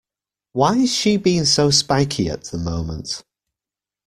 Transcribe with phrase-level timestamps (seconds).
[0.53, 3.23] Why's she being so spiky at the moment?